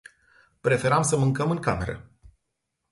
Preferam 0.61 1.01
să 1.01 1.17
mâncăm 1.17 1.51
în 1.51 1.57
cameră. 1.59 2.09